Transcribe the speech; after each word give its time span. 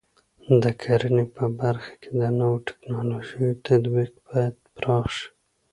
د 0.63 0.63
کرنې 0.81 1.25
په 1.35 1.43
برخه 1.59 1.93
کې 2.01 2.09
د 2.19 2.23
نوو 2.39 2.57
ټکنالوژیو 2.67 3.59
تطبیق 3.65 4.11
باید 4.27 4.55
پراخ 4.75 5.05
شي. 5.17 5.27